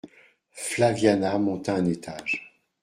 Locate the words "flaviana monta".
0.49-1.75